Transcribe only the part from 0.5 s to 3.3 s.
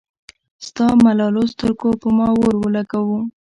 ستا ملالو سترګو پۀ ما اور اولګوو